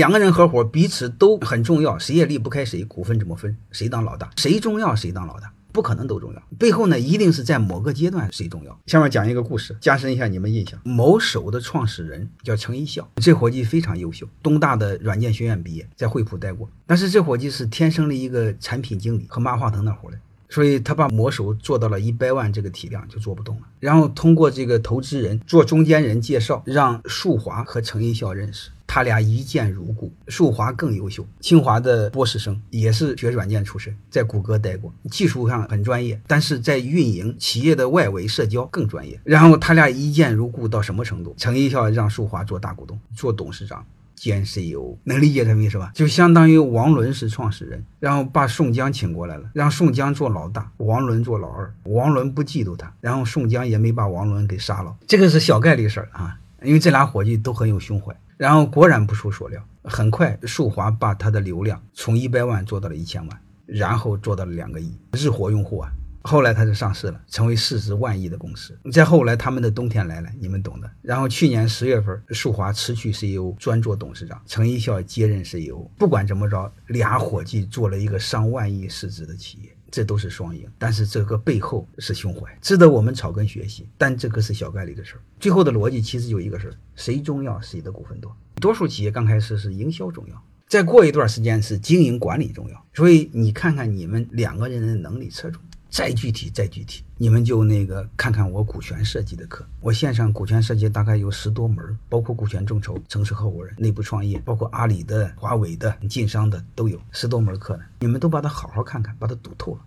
[0.00, 5.52] 两个人合伙，彼此都很重要，谁也离不开谁，股份怎么分，谁当老大，谁重要谁当老大。
[5.72, 8.80] 不可能都重要，背后呢一定是在某个阶段谁重要。
[8.86, 10.80] 下面讲一个故事，加深一下你们印象。
[10.84, 16.66] 某手的创始人叫程一笑，这伙计非常优秀，东大的软件学院毕业，在惠普待过。
[16.86, 20.16] 但是这伙计是天生的一个产品经理和马化腾那伙的，
[20.48, 23.62] 所以他把某手做到了一百万这个体量就做不动了。
[23.78, 28.70] 然后通过这个投资人做中间人介绍，让树华和程一笑认识。
[28.92, 39.20] 他俩一见如故，树华更优秀，清华的博士生，也是学软件出身，在谷歌待过，技术上很专业，但是在运营企业的外围社交更专业。
[39.22, 41.32] 然后他俩一见如故到什么程度？
[41.38, 45.92] 程一笑让树华做大股东，做董事长兼 CEO，能理解这意思吧？
[45.94, 51.72] 就相当于王伦是创始人，然后把宋江请过来了，让宋江做老大，王伦做老二。
[51.84, 54.96] 王伦不嫉妒他，然后宋江也没把王伦给杀了。
[55.06, 58.12] 这个是小概率事儿啊，因为这俩伙计都很有胸怀。
[58.40, 65.90] 然后果然不出所料，很快树华把他的流量从一百万做到了一千万，然后做到了两个亿日活用户啊。
[66.22, 68.78] 后来他就上市了，成为市值万亿的公司。
[68.90, 70.90] 再后来他们的冬天来了，你们懂的。
[71.02, 75.76] 然后去年十月份，树华辞去 CEO，专做董事长，程一笑接任 CEO。
[75.98, 79.76] 不管怎么着，俩伙计做了一个上万亿市值的企业。
[79.90, 83.86] 这都是双赢，但是这个背后是胸怀，值得我们草根学习。
[83.98, 85.20] 但这个是小概率的事儿。
[85.38, 88.34] 最后的逻辑其实就一个事儿：谁重要，谁的股份多。
[88.60, 92.86] 多数企业刚开始是营销重要，再过一段时间是经营管理重要。
[92.94, 95.60] 所以你看看你们两个人的能力侧重。
[95.90, 99.68] 再具体，再具体，你们就那个看看我股权设计的课。
[99.80, 107.82] 我线上股权设计大概有十多门，包括股权众筹、城市合伙人、内部创业，包括阿里的、华为的、晋商的都有十多门课呢。
[108.00, 109.84] 你们都把它好好看看，把它读透了。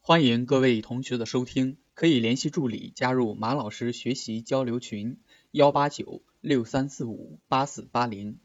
[0.00, 5.16] 欢迎各位同学的收听，可以联系助理加入马老师学习交流群：
[5.52, 8.36] 幺八九六三四五八四八零。